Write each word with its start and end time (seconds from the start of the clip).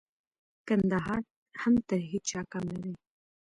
کندهار 0.67 1.21
هم 1.61 1.73
تر 1.87 1.99
هيچا 2.11 2.41
کم 2.51 2.63
نه 2.71 2.77
دئ. 2.83 2.93